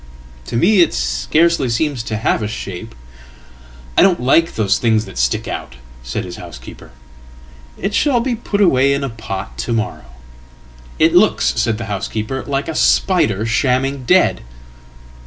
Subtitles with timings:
[0.47, 5.47] ""To me it scarcely seems to have a shape.""I don't like those things that stick
[5.47, 11.77] out," said his housekeeper."It shall be put away in a pot to morrow.""It looks," said
[11.77, 14.41] the housekeeper, "like a spider shamming dead."